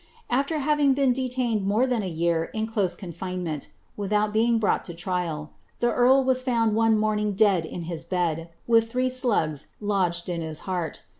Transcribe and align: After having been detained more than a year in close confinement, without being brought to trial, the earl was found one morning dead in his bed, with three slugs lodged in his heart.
After 0.31 0.57
having 0.57 0.95
been 0.95 1.13
detained 1.13 1.67
more 1.67 1.85
than 1.85 2.01
a 2.01 2.09
year 2.09 2.45
in 2.55 2.65
close 2.65 2.95
confinement, 2.95 3.67
without 3.95 4.33
being 4.33 4.57
brought 4.57 4.83
to 4.85 4.95
trial, 4.95 5.51
the 5.79 5.91
earl 5.91 6.23
was 6.23 6.41
found 6.41 6.75
one 6.75 6.97
morning 6.97 7.33
dead 7.33 7.67
in 7.67 7.83
his 7.83 8.03
bed, 8.03 8.49
with 8.65 8.89
three 8.89 9.11
slugs 9.11 9.67
lodged 9.79 10.27
in 10.27 10.41
his 10.41 10.61
heart. 10.61 11.03